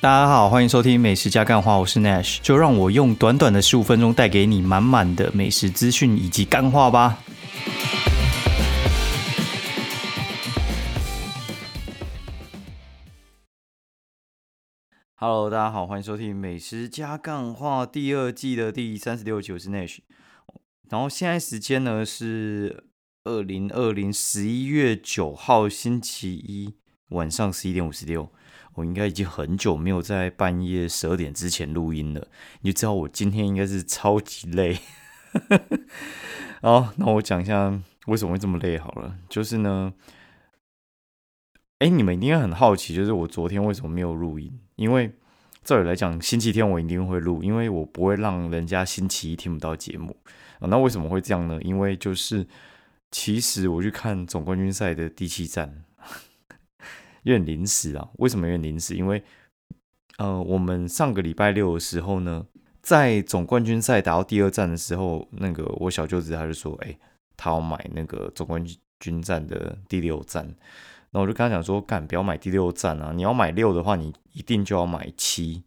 [0.00, 7.18] 大家好，欢迎收听美食加干话，我是 Nash，就让我用短短的十五分钟带给你满满的美食资讯以及干话吧。
[15.16, 19.98] Hello，大家好，欢迎收听美食加干话第二季的第三十六集，我是 Nash。
[20.88, 22.84] 然后现在时间呢是
[23.24, 26.76] 二零二零十一月九号星期一
[27.08, 28.30] 晚上十一点五十六。
[28.78, 32.28] 我应该已经很久没有在半夜十二点之前录音了，
[32.60, 34.78] 你就知道我今天应该是超级累。
[36.62, 39.92] 好，那我讲一下为什么会这么累好了，就是呢，
[41.80, 44.60] 哎，你们应该很好奇，就是我昨天为什么没有录音？
[44.76, 45.12] 因为
[45.64, 50.16] 照理来讲，星期天我一定会录，因为我不会让人家星期一听不到节目
[50.60, 50.68] 啊。
[50.68, 51.58] 那为什么会这样呢？
[51.62, 52.46] 因为就是
[53.10, 55.84] 其实我去看总冠军赛的第七站。
[57.28, 58.94] 有点临时啊，为什么有点临时？
[58.94, 59.22] 因为，
[60.16, 62.46] 呃，我们上个礼拜六的时候呢，
[62.80, 66.98] 在总冠军赛打到第二站的时候，那个我小舅子他就说，哎，
[67.36, 68.64] 他要买那个总冠
[68.98, 70.54] 军战的第六站。
[71.10, 73.12] 那我就跟他讲说，干，不要买第六站啊！
[73.14, 75.62] 你要买六的话，你一定就要买七。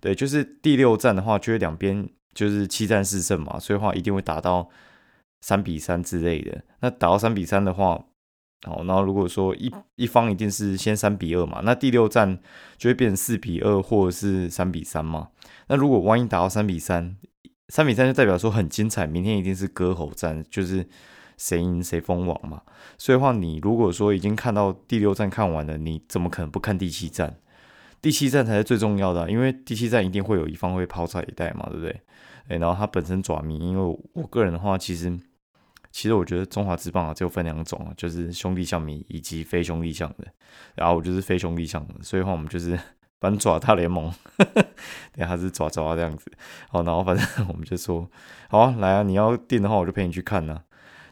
[0.00, 4.68] 对，就是第六站的话，就是两边就是七战四胜嘛，所以话一定会打到
[5.40, 6.62] 三比三之类的。
[6.80, 8.04] 那打到三比三的话，
[8.62, 12.38] 好，然后如果说一一方一定是先三比二嘛，那第六战
[12.78, 15.28] 就会变成四比二或者是三比三嘛。
[15.68, 17.14] 那如果万一打到三比三，
[17.68, 20.88] 三比三就代表说很精彩，明天一定是割喉战，就是
[21.36, 22.62] 谁赢谁封王嘛。
[22.96, 27.36] 所以话，你如果说已经看到第六战看完了，你怎么可能不看第七战？
[28.00, 32.00] 第七战才是最重要的，因为第七战一定会有一方会抛彩带嘛，对不对？
[32.48, 35.18] 哎，然后他本身爪迷，因为我个人的话，其实。
[35.94, 40.26] 其实我觉得中华之棒啊，就分两种啊，就是兄弟象迷以及非兄弟象的。
[40.74, 42.76] 然后我就是非兄弟象的，所以话我们就是
[43.20, 44.12] 反爪大联盟，
[45.14, 46.32] 对，他是爪爪这样子。
[46.68, 48.10] 好，然后反正我们就说，
[48.48, 50.64] 好啊，来啊，你要订的话，我就陪你去看呐。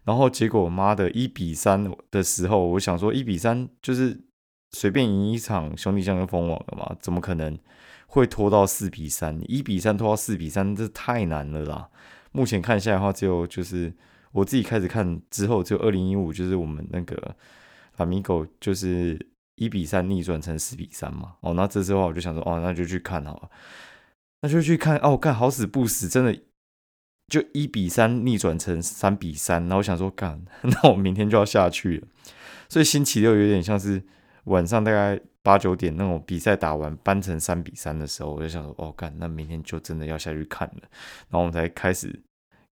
[0.03, 4.21] 然后结果妈的，一比三的时候，我想说一比三就是
[4.73, 6.97] 随便赢一场，兄弟象就封王了嘛？
[7.01, 7.56] 怎么可能
[8.09, 9.41] 会拖到四比三？
[9.47, 11.89] 一比三拖到四比三，这太难了啦！
[12.33, 13.95] 目前看下来的话，只有就是。
[14.32, 17.37] 我自己开始看之后，就二零一五，就是我们那个
[17.98, 19.19] 拉米狗，就是
[19.56, 21.34] 一比三逆转成四比三嘛。
[21.41, 23.50] 哦，那这时候我就想说，哦，那就去看好了，
[24.41, 24.97] 那就去看。
[24.98, 26.34] 哦，干好死不死，真的
[27.28, 29.60] 就一比三逆转成三比三。
[29.65, 32.09] 然后我想说，干，那我明天就要下去了。
[32.70, 34.03] 所以星期六有点像是
[34.44, 40.81] 晚上大概八九点那种比赛打完扳成三比三的时候，我就想说，哦，干，那明天就真的要下去看了。
[41.28, 42.22] 然后我们才开始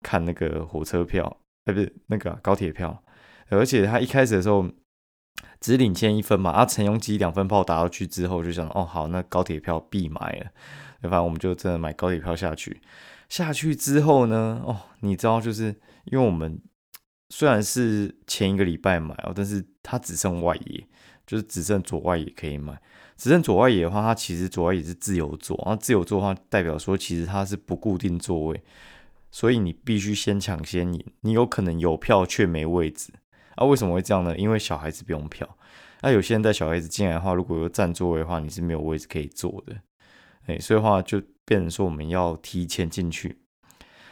[0.02, 1.36] 看那个火车票。
[1.72, 3.02] 不是那个高铁票，
[3.48, 4.68] 而且他一开始的时候
[5.60, 10.50] 只领先一分嘛，啊，陈永基两分炮打到去之后，就想哦好，那高铁票必买了，
[11.02, 12.80] 反正我们就真的买高铁票下去。
[13.28, 15.66] 下去之后呢，哦，你知道，就是
[16.04, 16.58] 因为我们
[17.28, 20.86] 虽然是前一个礼拜买哦，但是它只剩外野，
[21.26, 22.80] 就是只剩左外野可以买。
[23.16, 28.62] 只剩左外野的话，它其实左外野是自由座，然后自由座的话代表说其实它是不固定座位。
[29.30, 33.12] 所以你必须先抢先赢，你有可能有票却没位置
[33.56, 33.64] 啊？
[33.64, 34.36] 为什么会这样呢？
[34.36, 35.56] 因为小孩子不用票，
[36.00, 39.76] 那有些人带小孩子进来的话，如果有占座位的话，你是没有位置可以坐的，
[40.46, 43.38] 哎，所以话就变成说我们要提前进去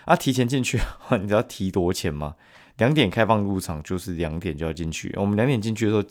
[0.05, 2.37] 啊，提前进去的话，你知道提多钱吗？
[2.77, 5.15] 两点开放入场，就是两点就要进去。
[5.17, 6.05] 我们两点进去的时候，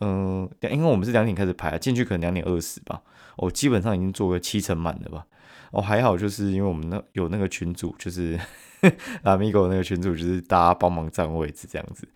[0.00, 3.02] 嗯，因为我们是两点开始排，进去可能两点二十吧，
[3.38, 5.26] 我基本上已经坐个七成满了吧。
[5.72, 8.38] 哦，还好，就是因为我们那有那个群主，就是
[9.22, 12.08] 阿米狗那个群主，就是大家帮忙占位置这样子，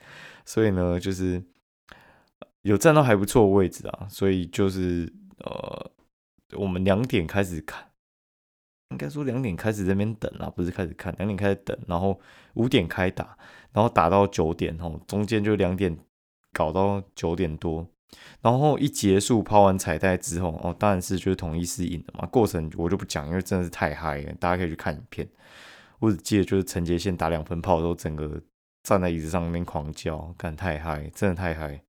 [0.45, 1.43] 所以呢，就是
[2.63, 5.91] 有占到还不错位置啊，所以就是呃，
[6.57, 7.91] 我们两点开始看，
[8.91, 12.19] 应该说两点开始这边等啊，不是开始看，两点开始等，然后
[12.55, 13.37] 五点开打，
[13.73, 15.99] 然后打到九点哦，中间就两点
[16.53, 17.87] 搞到九点多。
[18.41, 22.27] 然后一结束抛完彩带之后，哦，当然是就是同一是赢的嘛。
[22.27, 25.29] 过程我就不讲，因为真的是太嗨了，大家可以去看影片。
[26.01, 28.41] 我只记得就是陈杰宪打两分炮的时候，整个
[28.83, 31.81] 站在椅子上面狂叫，干太嗨，真的太嗨。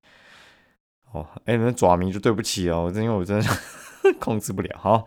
[1.11, 3.49] 哦，哎，那爪迷就对不起哦，因为我真的
[4.19, 4.77] 控制不了。
[4.79, 5.05] 好，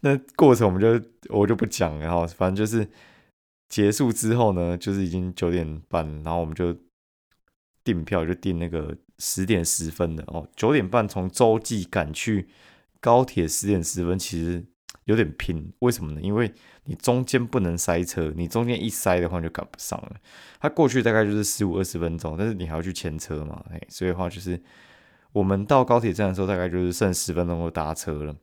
[0.00, 2.86] 那过程我们就我就不讲了哈，反正就是
[3.68, 6.76] 结束之后呢，就是已经九点半，然后我们就
[7.84, 8.96] 订票，就订那个。
[9.18, 12.48] 十点十分的哦，九点半从洲际赶去
[12.98, 14.64] 高铁，十点十分其实
[15.04, 16.20] 有点拼，为什么呢？
[16.20, 16.52] 因为
[16.86, 20.16] 你中间不能塞车，你中间一塞的话就赶不上了。
[20.58, 24.60] 它过去大概就是十五二十分钟，但是你还要去牵车嘛，哎，所以的话就是
[25.32, 28.34] 我们到高铁站的时候，大概就是剩十分钟就搭车了。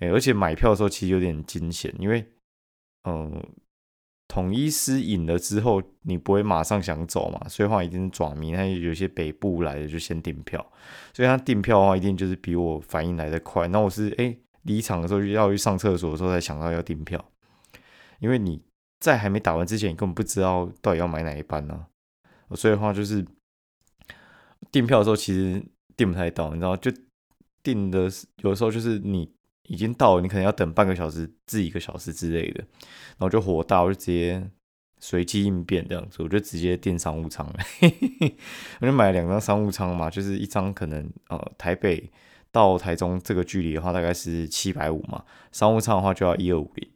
[0.00, 2.32] 哎，而且买票的时候其实有点惊险，因为
[3.04, 3.40] 嗯，
[4.34, 10.58] 统一失引了之后，你不会马上想走嘛，所以话一定是爪迷，他有些北部来的就先订票，
[11.12, 13.68] 所以他订票的话一定就是比我反应来的快。
[13.68, 17.24] 那我是哎离场的时候就要去上厕所的时候才想到要订票，
[18.18, 18.60] 因为你
[18.98, 21.86] 在还没打完之前，你根本不知道到底要买哪一班呢，
[22.56, 23.24] 所以的话就是
[24.72, 25.64] 订票的时候其实
[25.96, 26.90] 订不太到，你知道就
[27.62, 29.32] 订的有的时候就是你。
[29.66, 32.60] 已经到了，你可能要等半个小时至一个小时之类的，
[33.16, 34.50] 然后就火大，我就直接
[35.00, 37.54] 随机应变这样子，我就直接订商务舱了，
[38.80, 42.10] 我就买了两张商务舱嘛，就是一张可能呃台北
[42.52, 46.88] 到台中这个距离的话大概是七百五嘛，商务舱的话就要一二五零。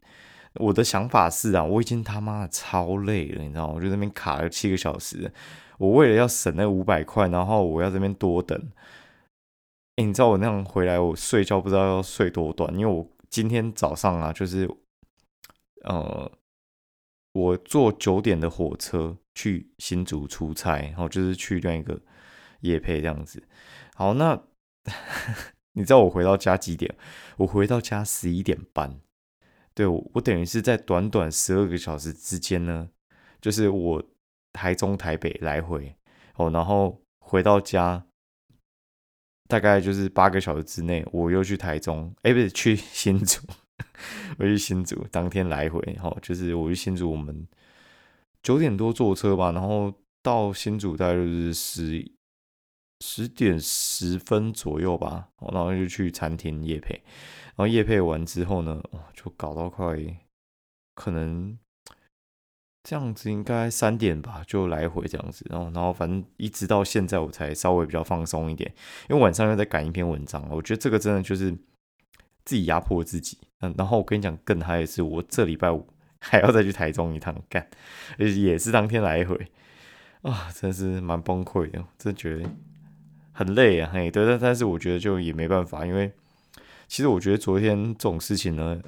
[0.54, 3.74] 我的想法是啊，我已经他妈的超累了，你知道吗？
[3.76, 5.30] 我就那边卡了七个小时，
[5.78, 8.60] 我为了要省那五百块，然后我要这边多等。
[10.04, 14.70] 你知道我那样回来，我睡觉不知道要睡多短，因为我今天早上啊，就是
[15.82, 16.30] 呃，
[17.32, 22.00] 我坐九点的火车去新竹出差，然后就是去另一个
[22.60, 23.42] 夜配这样子。
[23.94, 24.40] 好，那
[25.74, 26.94] 你知道我回到家几点？
[27.38, 29.00] 我回到家十一点半。
[29.74, 32.88] 对我，我等于是在短短十二个小时之间呢，
[33.40, 34.02] 就是我
[34.52, 35.96] 台中台北来回
[36.36, 38.04] 哦，然后回到家。
[39.48, 43.40] 大概就是八个小时之内，我又去台中，哎，不是去新竹，
[44.38, 47.48] 我去新竹，当天来回，哈，就是我去新竹，我们
[48.42, 49.92] 九点多坐车吧，然后
[50.22, 52.12] 到新竹大概就是十
[53.00, 56.94] 十点十分左右吧，然后就去餐厅夜配，
[57.56, 58.80] 然后夜配完之后呢，
[59.14, 59.96] 就搞到快
[60.94, 61.58] 可能。
[62.88, 68.72] 这样子应该三点吧，就来回这样子，然后然后反正一直到现在我才稍微比较放松一点，
[69.10, 71.50] 因为晚上又在赶一篇文章，我觉得这个真的就是
[72.46, 73.36] 自己压迫自己。
[73.60, 75.86] 嗯，然后我跟你讲更嗨的是，我这礼拜五
[76.18, 77.68] 还要再去台中一趟干，
[78.18, 79.36] 而且也是当天来回
[80.22, 82.48] 啊，真是蛮崩溃的，真觉得
[83.32, 83.90] 很累啊。
[83.92, 86.10] 嘿，对，但但是我觉得就也没办法，因为
[86.86, 88.80] 其实我觉得昨天这种事情呢，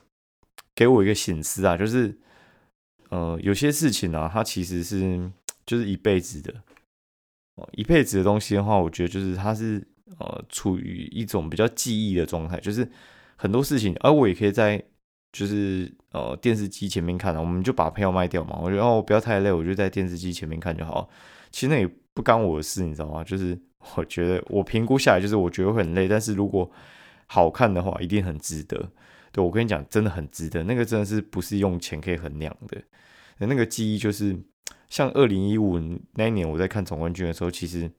[0.75, 2.19] 给我一个醒思啊，就是。
[3.11, 5.31] 呃，有些事情呢，它其实是
[5.67, 6.55] 就是一辈子的
[7.57, 9.87] 哦，一辈子的东西的话，我觉得就是它是
[10.19, 12.89] 呃处于一种比较记忆的状态，就是
[13.37, 14.83] 很多事情，而我也可以在
[15.33, 21.09] 就是呃电视机前面看我们就把票卖掉嘛，我觉得哦不要太累，我就在电视机前面看就好。
[21.51, 23.25] 其实那也不干我的事，你知道吗？
[23.25, 23.59] 就是
[23.97, 26.71] 我觉得我评估下来，就是我觉得会很累，但是如果
[27.27, 28.91] 好看的话，一定很值得。
[29.33, 32.83] 对我跟你讲，真的很值得，那个真的是不是用钱可以衡量的。
[33.39, 34.39] 那个记忆就是，
[34.89, 35.79] 像二零一五
[36.15, 37.91] 那一年我在看总冠军的时候，其实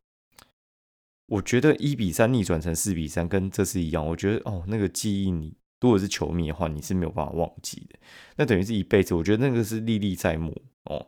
[1.27, 4.05] 我觉得一比三逆转成四比三，跟这次一样。
[4.05, 7.97] 我觉得哦，那个记忆你如果是球迷的话，你是没有办法忘记的。
[8.35, 11.07] 那等于是一辈子，我觉得那个是历历在目哦。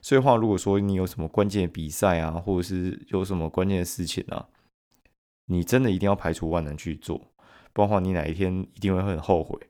[0.00, 4.48] 所以话，如果说你有什么关键的比赛啊，或者是有什么关键的事情啊，
[5.46, 7.20] 你真的一定要排除万难去做，
[7.74, 9.60] 不然的话，你哪一天一定会很后悔。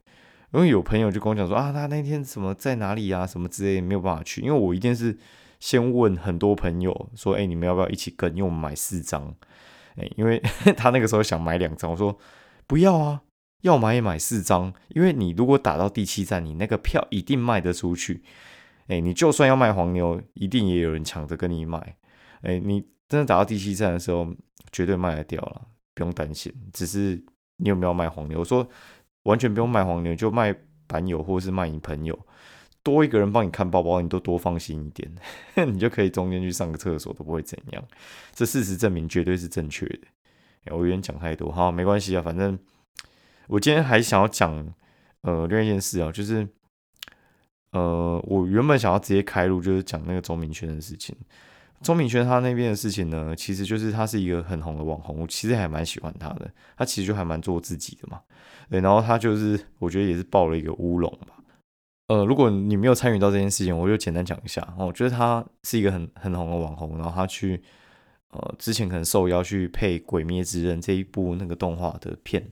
[0.53, 4.41] 因为有朋友就跟我讲说啊，他那天什么在哪里啊，什么之类没有办法去。
[4.41, 5.19] 因为我一定是
[5.59, 8.31] 先问很多朋友说，哎，你们要不要一起跟？
[8.37, 9.35] 因为我们买四张，
[9.97, 10.39] 哎，因为
[10.77, 12.17] 他那个时候想买两张，我说
[12.69, 13.23] 不要啊，
[13.63, 14.73] 要买也买四张。
[14.91, 18.23] 因为你如果打到第七站，你那个票一定卖得出去。
[18.87, 21.97] 哎，你就算要卖黄牛，一定也有人抢着跟你买。
[22.43, 24.33] 哎，你真的打到第七站的时候，
[24.71, 25.63] 绝对卖得掉了，
[25.95, 26.53] 不用担心。
[26.73, 27.25] 只是
[27.57, 28.41] 你有没有卖黄牛？
[28.41, 28.69] 我说。
[29.25, 30.55] 完全不用卖黄牛，就卖
[30.87, 32.27] 板友或者是卖你朋友，
[32.83, 35.11] 多一个人帮你看包包，你都多放心一点，
[35.73, 37.83] 你就可以中间去上个厕所都不会怎样。
[38.35, 40.01] 这事实证明绝对是正确的。
[40.67, 42.59] 我有点讲太多，好，没关系啊，反正
[43.47, 44.75] 我今天还想要讲
[45.23, 46.47] 呃另一件事啊，就是
[47.71, 51.17] 呃我原本想要直接开录，就是讲那个周明轩的事情。
[51.83, 56.51] 钟明轩他那边的事情呢，其实就是他是一个很红的网红，我其实还蛮喜欢他的。
[56.77, 58.21] 他其实就还蛮做自己的嘛，
[58.71, 58.81] 对。
[58.81, 61.35] 然后他就是我觉得也是爆了一个乌龙吧。
[62.09, 64.75] 呃，如果你没有参与到这件事情，我就简单讲一下。
[64.79, 67.63] 我觉得他是一个很很红的网红，然后他去
[68.31, 72.51] 呃之前可能受邀去配《鬼灭之刃》这一部那个动画的片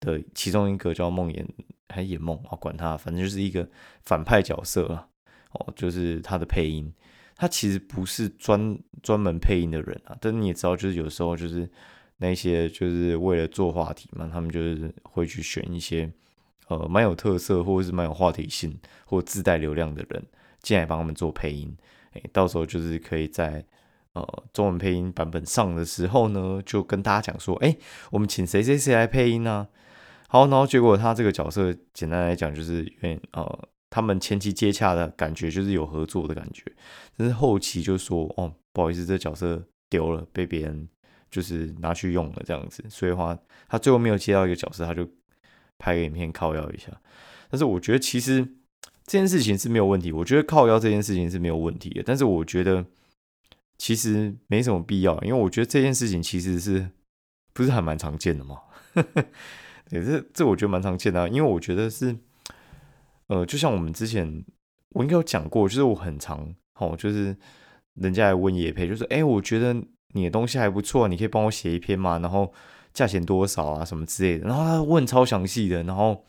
[0.00, 1.44] 的其中一个叫梦魇
[1.88, 3.68] 还演梦啊，管他，反正就是一个
[4.04, 5.08] 反派角色啊。
[5.52, 6.92] 哦，就是他的配音。
[7.38, 11.70] 他其实不是专专门配音的人啊，但你也知道，就是有时候就是
[12.18, 16.12] 那些就是为了做话题嘛，他们就是会去选一些
[16.66, 18.76] 呃蛮有特色或者是蛮有话题性
[19.06, 20.26] 或自带流量的人
[20.60, 21.74] 进来帮他们做配音，
[22.12, 23.64] 哎，到时候就是可以在
[24.14, 27.76] 呃中文配音版本上的时候呢，就跟大家讲说，哎，
[28.10, 29.68] 我们请谁谁谁来配音呢？
[30.26, 36.64] 好，然后结果他这个角色简单来讲就是有点呃，他们前期接洽的感觉就是有合作的感觉，
[37.16, 40.88] 但是后期就说哦，不好意思，这角色丢了，被别人
[41.30, 45.08] 就是拿去用了这样子，所以话他最后没有接到一个角色，他就
[45.78, 46.88] 拍个影片靠腰一下。
[47.50, 48.44] 但是我觉得其实
[49.06, 52.84] 这件事情是没有问题，我觉得靠腰这件事情是没有问题的，但是我觉得
[53.78, 56.90] 其实没什么必要，因为我觉得这件事情其实是
[57.54, 58.58] 不是还蛮常见的嘛。
[59.90, 62.14] 也是这我觉得蛮常见的，因为我觉得是，
[63.28, 64.44] 呃，就像我们之前
[64.90, 67.36] 我应该有讲过，就是我很常哦，就是
[67.94, 69.74] 人家来问叶佩，就说，哎，我觉得
[70.14, 72.52] 你的东西还不错，你可以帮我写一篇嘛，然后
[72.94, 76.24] 价钱多少啊，什么之类的，然后他问超详细的，然后，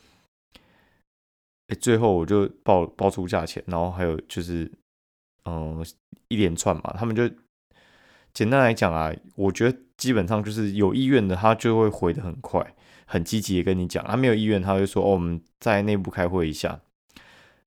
[1.67, 4.69] 哎，最后我就报报出价钱，然后还有就是，
[5.45, 5.83] 嗯，
[6.27, 7.29] 一连串嘛，他们就
[8.33, 12.75] 简单来讲啊，我觉得基本上就是有意愿的，他就会回的很快。
[13.11, 16.79] 很积极的跟你讲，他没有意愿，他会说哦，我们在内部开会一下，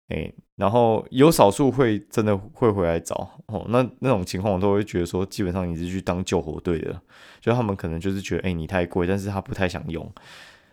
[0.08, 7.00] 哎，然后有少数会真的会回来找哦，那那种情况我都会觉得说，基本上你是去当救火队的，
[7.40, 10.12] 就他们可能就是觉得哎你太贵，但是他不太想用，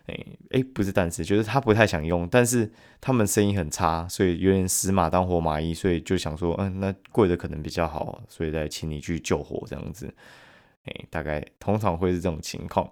[0.08, 2.70] 哎哎不是，但是就是他不太想用，但是
[3.00, 10.14] 他们生意很差，所以有点死马当活马医，所以就想说嗯那贵的可能比较好，所以再请你去救火这样子，
[10.84, 12.90] 哎大概通常会是这种情况。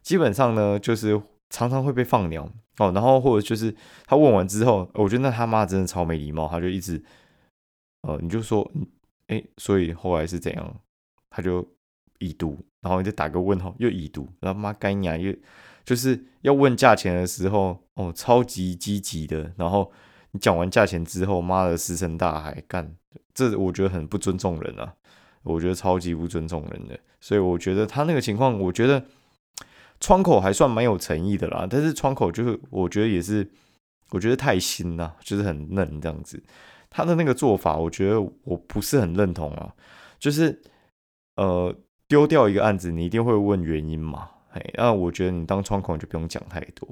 [0.00, 3.74] 基本上呢，就是常常会被放鸟哦，然后或者就是
[4.06, 7.02] 他问完之后，我觉得那他妈真的超没礼貌，他就一直，
[8.02, 8.70] 呃，你就说，
[9.26, 10.80] 哎，所以后来是怎样？
[11.28, 11.66] 他就
[12.20, 15.34] 已读，然后你就打个问号，又已读，然后妈干呀，又
[15.84, 19.90] 就是要问价钱的时候，哦，超级积极的，然后
[20.30, 22.94] 你讲完价钱之后，妈的石沉大海，干，
[23.34, 24.94] 这我觉得很不尊重人啊，
[25.42, 29.04] 我觉得超级不尊重人的，所以我觉得他那个情况，我觉得。
[30.00, 33.48] 窗口还算蛮有诚意的啦，但是窗口就是我觉得也是，
[34.10, 36.42] 我觉得太新了，就是很嫩这样子。
[36.90, 39.74] 他的那个做法，我觉得我不是很认同啊。
[40.18, 40.60] 就是
[41.36, 41.74] 呃，
[42.08, 44.30] 丢掉一个案子，你一定会问原因嘛？
[44.52, 46.88] 哎，那我觉得你当窗口就不用讲太多。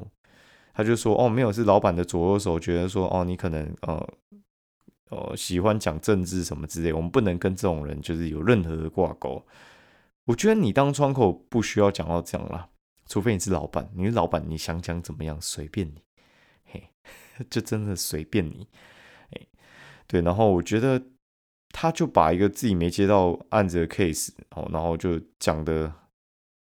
[0.74, 4.08] 他就说哦，没有，是老板的左右手，觉得说哦，你可能呃
[5.10, 9.42] 呃喜欢讲政治什么之类，我们不能跟这种人就是有任何的挂钩。
[10.26, 12.68] 我觉得你当窗口不需要讲到这样啦。
[13.06, 16.02] 除非你是老板，你是老板，你想讲怎么样随便你，
[16.64, 16.90] 嘿，
[17.48, 18.68] 就真的随便你，
[19.30, 19.46] 哎，
[20.06, 21.02] 对，然后我觉得
[21.70, 25.92] 他就把一个自己没接到案子的 case，哦，然后就讲的，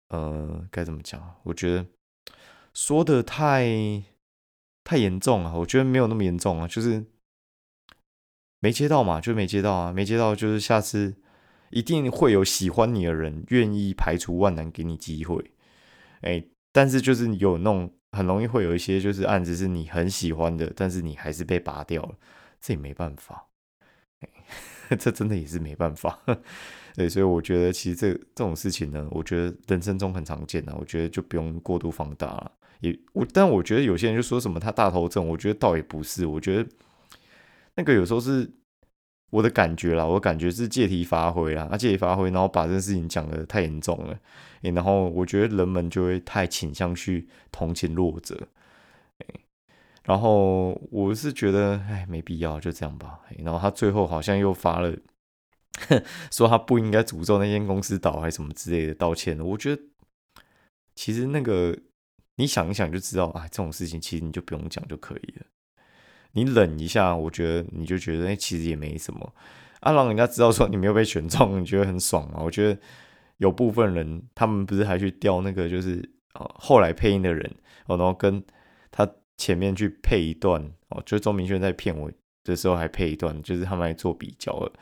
[0.08, 1.36] 呃，该怎么讲？
[1.42, 1.86] 我觉得
[2.72, 4.02] 说的太
[4.84, 7.04] 太严重了，我觉得没有那么严重啊，就是
[8.60, 11.16] 没接到嘛，就没接到啊，没接到，就是下次
[11.70, 15.52] 一定会有喜欢你的人愿意排除万难给你机会。
[16.22, 22.14] 哎，但是就是有那种很容易会有一些就是案子是你很喜欢的，但是你还是被拔掉了，
[22.60, 23.46] 这也没办法，
[24.98, 26.18] 这真的也是没办法。
[26.96, 32.52] 对，所以我觉得其实这这种事情呢，我觉得人生中很常见的，我觉得就不用过度放大了。
[32.80, 36.68] 也我，但我觉得有些人就说什么他大头症，我觉得倒也不是，我觉得
[37.76, 38.50] 那个有时候是。
[39.30, 44.18] 我的感觉啦，我感觉是借题发挥啦，啊借题发挥，然后把这件事情讲的太严重了，
[44.62, 48.48] 然后我觉得人们就会太倾向去同情弱者，
[50.04, 53.20] 然后我是觉得，哎，没必要，就这样吧。
[53.44, 54.96] 然后他最后好像又发了，
[56.32, 59.38] 说他不应该诅咒那间公司倒，还是什么之类的道歉。
[59.38, 59.82] 我觉得
[60.94, 61.78] 其实那个
[62.36, 65.46] 你想一想就知道，哎，这种事情其实你就不用讲就可以了。
[66.32, 69.34] 你冷一下，我觉得你就觉得哎，其实也没什么
[69.80, 72.42] 啊，让人家知道说你没有被选中， 你觉得很爽啊。
[72.42, 72.80] 我觉得
[73.38, 76.02] 有部分人，他们不是还去调那个，就是
[76.34, 77.50] 哦，后来配音的人
[77.86, 78.44] 哦，然后跟
[78.90, 82.10] 他前面去配一段哦，就钟明轩在骗我
[82.44, 84.72] 的时候还配一段，就是他们来做比较了，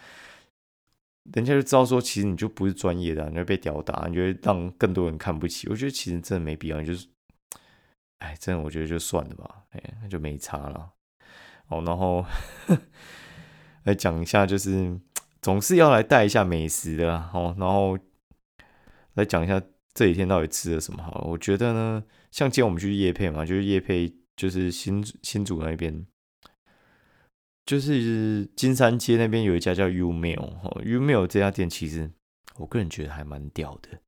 [1.35, 5.69] 人家就知道说，其实你就不是专业的，你会被吊打，你就会让更多人看不起。
[5.69, 7.07] 我觉得其实真的没必要，就是，
[8.19, 10.93] 哎，真的我觉得就算了吧，哎，那就没差了。
[11.69, 12.25] 哦，然后
[13.85, 14.99] 来讲一下，就是
[15.43, 17.99] 总是要来带一下美食的哦，然后
[19.15, 19.61] 来讲一下
[19.95, 21.03] 这几天到底吃了什么。
[21.03, 26.07] 好，我觉得呢，像今天我们去叶配嘛，就是叶配，就是新新竹那边，
[27.65, 32.11] 就是金山街那边有一家叫 Umail 哦，Umail 这家店其实
[32.57, 34.01] 我个人觉得还蛮屌的，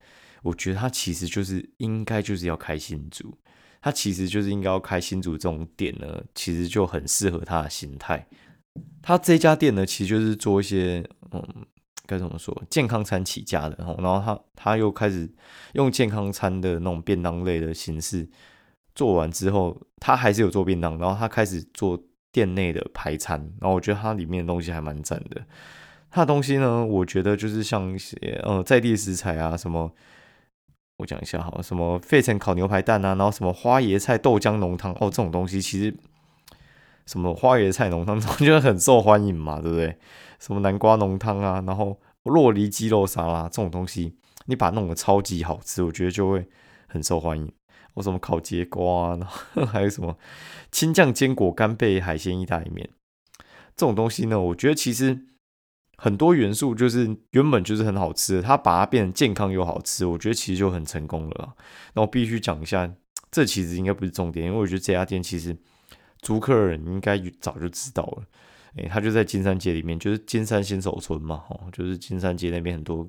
[0.43, 3.39] 我觉得它其实就是应该就是要开新竹。
[3.81, 8.27] 他其实就是应该要开新竹这种店呢，其实就很适合他的心态。
[9.03, 11.43] 他这家店呢，其实就是做一些嗯，
[12.07, 13.77] 该怎么说，健康餐起家的。
[13.99, 15.29] 然后，他他又开始
[15.75, 18.29] 用健康餐的那种便当类的形式
[18.95, 25.43] 做完之后，他还是有做便当，然后他开始做店内的排餐，然后我觉得它里面的东西还蛮赞的。
[26.11, 29.93] 它的东西呢，我觉得就是像一些呃在地食材啊，什么
[30.99, 35.97] 我讲一下哈，什么费城烤牛排蛋啊，然后什么花椰菜豆浆浓汤哦，这种东西其实
[37.07, 39.97] 什么花椰菜浓汤我觉得很受欢迎嘛，对不对？
[40.41, 46.49] 什么南瓜浓汤啊，然后洛梨鸡肉沙拉这种东西，你把它弄得超级好吃，我觉得就会
[46.89, 47.53] 很受欢迎。
[47.95, 50.17] 我什么烤节瓜， 然后还有什么
[50.73, 52.91] 青酱坚果干贝海鲜意大利面，
[53.77, 55.27] 这种东西呢，我觉得其实
[55.99, 61.55] 很多元素就是原本就是很好吃的，它把它变成健康又好吃，我觉得其实就很成功了。
[61.95, 62.91] 那我必须讲一下，
[63.31, 65.55] 这其实应该不是重点，因为我觉得这家店其实
[66.23, 68.23] 租客人应该早就知道了。
[68.77, 73.07] 诶，他就在金山街里面，就是金山新手村嘛，哦，就是金山街那边很多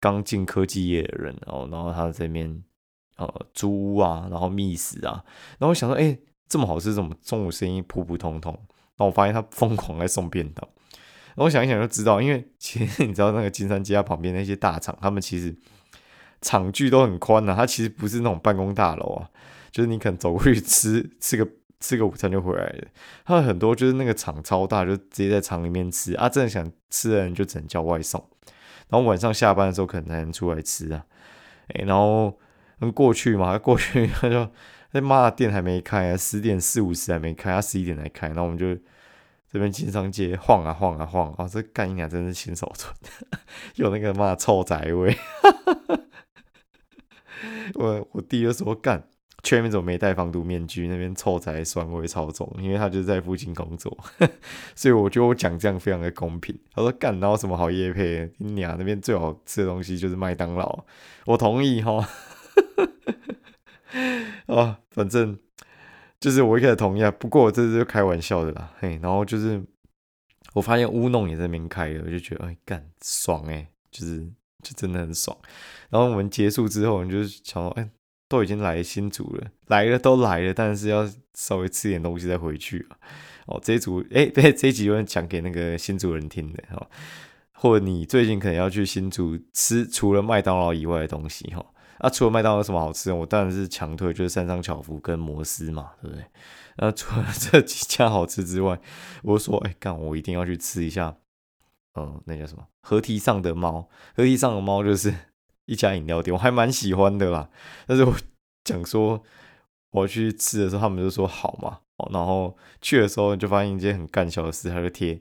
[0.00, 2.62] 刚进科技业的人，哦，然后他这边。
[3.18, 5.24] 呃，租屋啊，然后觅食啊，
[5.58, 6.18] 然后我想说，哎，
[6.50, 8.52] 这么好吃，怎么中午生意普普通通？
[8.52, 10.68] 然后我发现他疯狂在送便当，
[11.36, 15.54] 我想一想就知道，因为其实你知道那个金山街旁边那些大厂，他们其实
[16.40, 19.30] 厂距都很宽的，它其实不是那种办公大楼啊，
[19.70, 21.48] 就是你可能走过去吃吃个
[21.80, 22.84] 吃个午餐就回来了。
[23.24, 28.22] 他们很多就是那个厂超大，就直接在厂里面吃啊，真的想吃的人就只能叫外送，
[28.88, 31.04] 然后晚上下班的时候可能才能出来吃啊，
[31.68, 32.38] 哎，然后。
[32.94, 33.58] 过去嘛？
[33.58, 34.46] 过去 他就
[34.90, 38.28] 那妈的店还没开啊，十点四五十还没开，他十一点才开。
[38.34, 38.76] 那我们就
[39.56, 42.94] 这边经商街晃啊晃啊晃啊，这干一娘真是新手村，
[43.76, 45.16] 有那个嘛臭宅味。
[47.74, 49.02] 我我弟就说干，
[49.42, 50.88] 去那边怎么没戴防毒面具？
[50.88, 53.96] 那边臭宅酸味超重，因为他就在附近工作，
[54.76, 56.54] 所以我觉得我讲这样非常的公平。
[56.74, 58.30] 他说干，然后什么好夜配？
[58.36, 60.84] 你娘那边最好吃的东西就是麦当劳，
[61.24, 62.06] 我同意哈。
[64.48, 65.38] 啊，反正
[66.18, 69.62] 就是我一开始同意啊，不过我这是开玩笑的啦，嘿，然后就是
[70.54, 74.20] 我发现乌弄也在那边开了，我就觉得哎干爽哎，就是
[74.62, 75.36] 就真的很爽。
[75.90, 77.88] 然后我们结束之后，你就想说，哎，
[78.28, 82.98] 都已经来新组了，来了都来了，但是要稍微吃点东西再回去啊。
[83.46, 86.88] 哦，这一组哎，对， 这一集有人讲给那个新主人听的哈，
[87.52, 91.64] 或者你最近可能要去新组吃除了麦当劳以外的东西哈。
[91.98, 93.16] 啊，除了麦当劳有什么好吃的？
[93.16, 96.24] 我当然是强推，就是三商巧福跟摩斯嘛，对不对？
[96.76, 98.78] 那除了 这几家好吃之外，
[99.22, 101.16] 我说，哎，干，我一定要去吃一下，
[101.94, 102.66] 嗯，那叫什么？
[102.82, 105.14] 河堤上的猫，河堤上的猫就是
[105.64, 107.48] 一家饮料店，我还蛮喜欢的啦。
[107.86, 108.14] 但是我
[108.62, 109.22] 讲说
[109.92, 115.18] 我去吃的时候，他们就说好嘛，哦，然后去的时候就发现一件很干笑的事，他就贴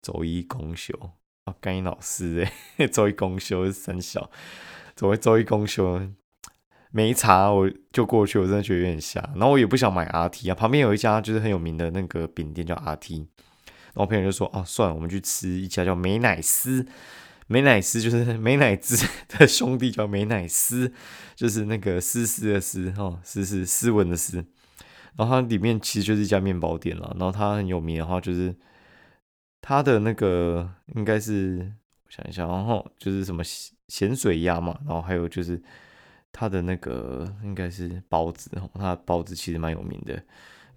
[0.00, 0.98] 周一公休
[1.44, 2.48] 啊，干一老师
[2.78, 4.30] 哎， 周一公休是三小。
[4.96, 6.10] 怎么会周一公休？
[6.90, 9.20] 没查我就过去，我真的觉得有点瞎。
[9.34, 13.18] 然后我也不想买 RT 啊，旁边有一家就是很有名的那个饼店叫 RT。
[13.18, 16.86] 然后朋友就说：“哦，算了，我们去吃一家叫美乃斯。
[17.48, 20.90] 美乃斯就是 美乃滋 的兄弟叫美乃斯，
[21.34, 24.46] 就是那个斯斯的斯哈，斯斯斯文的斯。
[25.16, 27.14] 然后它里面其实就是一家面包店了。
[27.18, 28.54] 然后它很有名的话，就是
[29.60, 31.72] 它的那个应该是
[32.04, 33.42] 我想一下，然后就是什么。”
[33.88, 35.62] 咸水鸭嘛，然后还有就是
[36.32, 40.22] 它的那个应该是包子，它的包子其实蛮有名的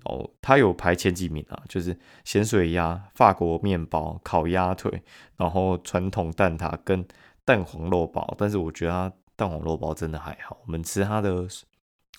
[0.06, 5.04] 哦，它有排前几名啊，就是咸水鸭、法国面包、烤鸭腿，
[5.38, 7.06] 然后传统蛋挞跟
[7.44, 11.48] 蛋黄肉包，但是我觉得它蛋黄肉包真的还好，我们吃它的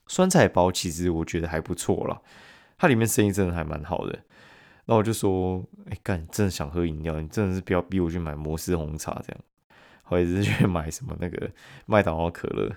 [0.07, 2.21] 酸菜包其实我觉得还不错啦，
[2.77, 4.19] 它里面生意真的还蛮好的，
[4.87, 9.41] 那我就说，哎干，真的想喝饮料，你真的是不要逼我去买摩斯红茶这样。
[10.11, 11.49] 或者是去买什么那个
[11.87, 12.69] 麦当劳可乐，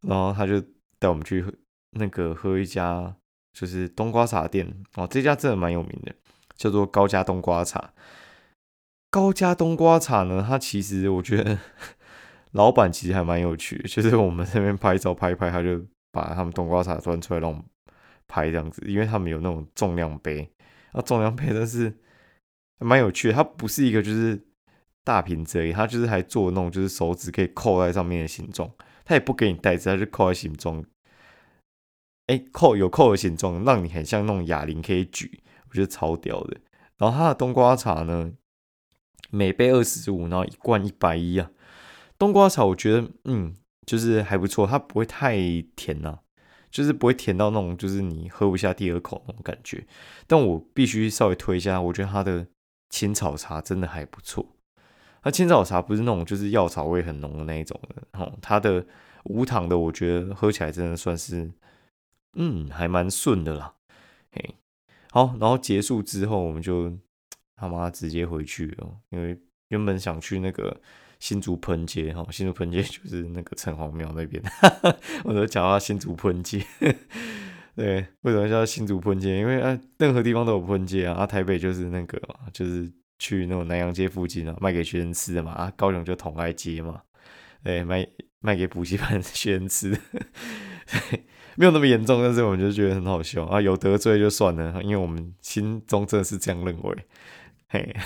[0.00, 0.58] 然后他就
[0.98, 1.44] 带我们去
[1.90, 3.14] 那个喝一家
[3.52, 6.14] 就是冬瓜茶店哦，这家真的蛮有名的，
[6.56, 7.92] 叫做高家冬瓜茶。
[9.10, 11.58] 高家冬瓜茶呢，它其实我觉得
[12.52, 17.62] 老板其实还蛮有趣，就是我们这边拍照拍一拍，他就把他们冬瓜茶端出来让我们
[18.26, 20.50] 拍这样子，因为他们有那种重量杯，
[20.94, 21.94] 那重量杯但是
[22.78, 24.40] 蛮有趣的，它不是一个就是。
[25.04, 28.70] 大瓶子而已，他就是还做那种就是手指可以扣在上面的形状，
[29.04, 30.84] 他也不给你袋子，他就扣在形状。
[32.26, 36.56] 哎，扣有扣的形状，让你很像那种哑铃可以举，我觉得超屌的。
[36.96, 38.32] 然后它的冬瓜茶呢，
[39.30, 41.50] 每杯二十五，然后一罐一百一啊。
[42.18, 43.54] 冬瓜茶我觉得嗯，
[43.86, 45.36] 就是还不错，它不会太
[45.76, 46.20] 甜呐，
[46.70, 49.86] 就是不会甜到那种就是你喝不下第二口那种感觉。
[50.26, 52.46] 但我必须稍微推一下，我觉得它的
[52.88, 54.53] 青草茶真的还不错。
[55.24, 58.84] 那青草茶不是那种就是药草味很浓的那一种的，哦，它的
[59.24, 61.50] 无糖的我觉得喝起来真的算是
[62.36, 63.74] 嗯，还蛮顺的啦。
[64.30, 64.54] 嘿，
[65.10, 66.92] 好，然后结束之后，我们就
[67.56, 70.78] 他妈直接回去了，因为原本想去那个
[71.20, 76.64] 新竹喷街哈，新竹喷街就是那个城隍庙那边，哈 哈我都讲到新竹喷街。
[77.76, 79.38] 对，为什么叫新竹喷街？
[79.38, 82.20] 因为啊，任何地方都有喷街啊，啊，台北就是那个，
[82.52, 82.92] 就是
[83.24, 87.00] 去那种南洋街附近啊，卖给学生吃的嘛，啊，高雄就同爱街嘛，
[87.62, 88.06] 对，卖
[88.40, 89.98] 卖给补习班学生吃的，
[91.56, 97.06] 没有那么严重，但是我们就觉得很好笑啊，有得罪就算了，因为我们心中真的是这样认为，
[97.68, 97.96] 嘿，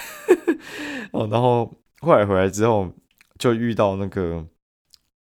[1.11, 2.92] 哦，然后后来回来之后
[3.38, 4.46] 就遇到那个，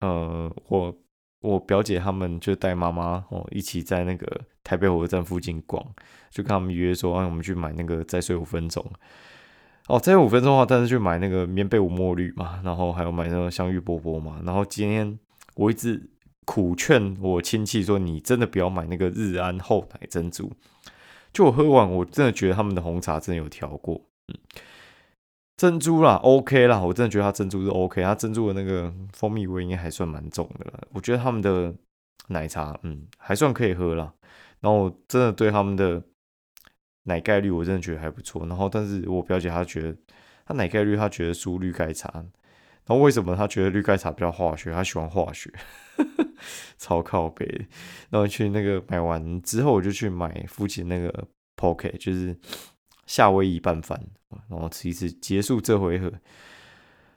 [0.01, 0.97] 呃，我。
[1.39, 5.81] 我表姐他们就带妈妈哦一起在那个台北火车站附近逛，
[6.31, 8.83] 就跟他们约说，让我们去买那个再睡五分钟。
[9.87, 14.41] 哦，再睡五分钟的话，但是去买那个棉被五墨绿嘛，然后还有买那个香芋波波嘛。
[14.45, 15.17] 然后今天
[15.55, 16.09] 我一直
[16.45, 20.51] 苦劝我亲戚说，你真的不要买那个日安厚奶珍珠。
[21.33, 24.37] 就我喝完，我真的觉得他们的红茶真的有调过，嗯。
[25.55, 30.71] 珍珠啦，OK 啦，我真的觉得它珍珠是 OK，它珍珠的那个蜂蜜味应该还算蛮重的。
[30.93, 31.73] 我觉得他们的
[32.27, 34.13] 奶茶，嗯，还算可以喝啦。
[34.59, 35.99] 然后真的对他们的
[37.07, 38.45] 奶盖率，我真的觉得还不错。
[38.45, 39.95] 然后，但是我表姐她觉得
[40.45, 42.09] 她奶盖率，她觉得输绿盖茶。
[42.85, 44.71] 然后为什么她觉得绿盖茶比较化学？
[44.71, 45.51] 她喜欢化学，
[46.77, 47.67] 超靠背。
[48.09, 52.37] 然后去那个买完之后，我就去买附近那个 Poke，就是。
[53.07, 53.97] 夏威夷拌饭，
[54.49, 56.11] 然后吃一次结束这回合。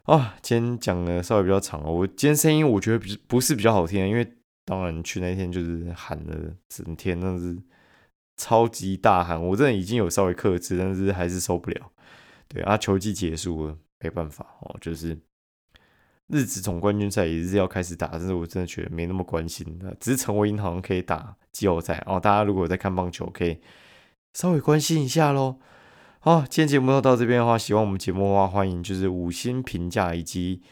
[0.05, 1.83] 啊，今天讲的稍微比较长。
[1.83, 4.25] 我今天声音我觉得不是不是比较好听，因为
[4.65, 7.59] 当然去那天就是喊了整天，那是
[8.41, 9.39] 超级大喊。
[9.49, 11.93] 我真的已经有稍微克制，但是还是受不了。
[12.49, 15.19] 对啊，球季结束了，没办法哦，就是
[16.29, 22.19] 日子总冠军赛也是要开始打，但是我真的觉得没那么关心的，只是陈伟英好像可以打季后赛哦。
[22.19, 23.59] 大家如果在看棒球，可以
[24.33, 25.59] 稍微关心一下喽。
[26.21, 30.63] 好，今天节目到这边的话，喜欢我们节目的话，欢迎就是五星评价以及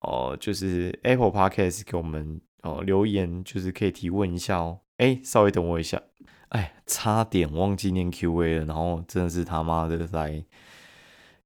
[0.00, 4.80] 哦，就是 Apple Podcast 给我们哦留言，就是可以提问一下哦。
[4.98, 6.00] 哎，稍微等我一下，
[6.52, 10.44] 哎，差点忘记念 Q&A 了，然后真的是他妈的来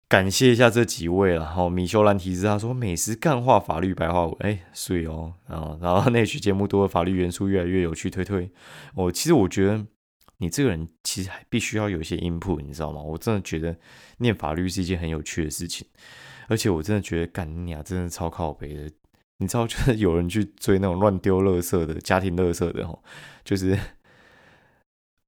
[0.08, 1.44] 感谢一下这几位了。
[1.44, 8.50] 然后米修兰提示他说：“美食干话，法律白话文。”哎，以哦，然后然后那期节目多了法律元素，越来越有趣，推推。
[8.94, 9.86] 哦，其实我觉得。
[10.38, 13.00] 你这个人其实还必须要有一些 input，你知道吗？
[13.00, 13.74] 我真的觉得
[14.18, 15.88] 念法律是一件很有趣的事情，
[16.46, 18.82] 而且我真的觉得干你啊，真的超靠背的。
[19.38, 23.02] 你知道，就是有人去追那种乱丢垃圾的家庭垃圾的吼，
[23.46, 23.78] 就是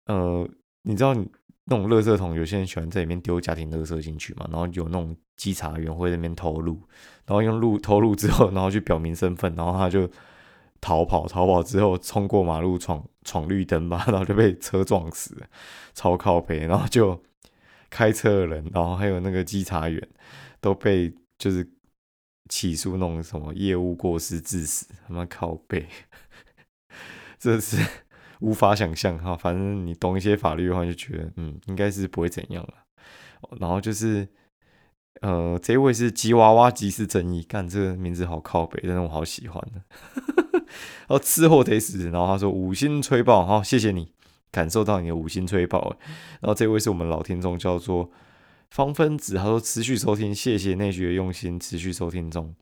[0.09, 0.49] 呃，
[0.83, 1.27] 你知道你
[1.65, 6.83] 那种垃圾桶，有些人喜欢在里面丢家庭垃圾进去嘛，然后有那种稽查员会在那边偷录，
[7.25, 10.11] 然后用录偷录之后，然后去表明身份，然后他就。
[10.81, 15.37] 逃跑，逃跑之后冲过马路闯闯绿灯吧，然后就被车撞死，
[15.93, 17.21] 超靠背，然后就
[17.91, 20.09] 开车的人，然后还有那个稽查员
[20.61, 21.69] 都被就是
[22.49, 25.85] 起诉那种什么业务过失致死，他妈靠背，
[27.41, 27.85] 这是
[28.41, 29.37] 无法想象哈。
[29.37, 32.75] 反正你懂一些法律的话，就觉得嗯，应该是不会怎样了。
[33.61, 34.29] 然后就是
[35.21, 40.63] 呃，这位是吉娃娃吉是正义，干这个名字好靠北，但是我好喜欢的。
[41.09, 44.13] 哦，吃货得死，然后他说五星吹爆，好，谢谢你
[44.51, 45.97] 感受到你的五星吹爆。
[46.41, 48.11] 然后这位是我们老听众，叫做
[48.71, 52.55] 方分子，他说持续收听，谢谢内局的用心，持续收听中，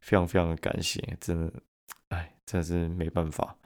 [0.00, 1.52] 非常非常的感谢，真的，
[2.10, 3.56] 哎，真的是没办法，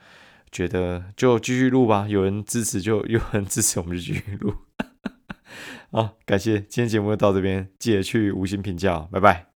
[0.53, 4.55] 觉得就继续录吧，有人支持就有人支持，我们就继续录。
[5.91, 9.52] 好，感谢今天节目就到这边，记得去五星评价，拜拜。